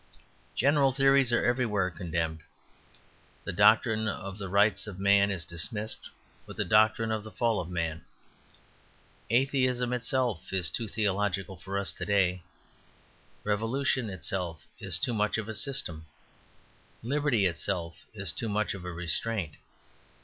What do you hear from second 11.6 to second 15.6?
us to day. Revolution itself is too much of a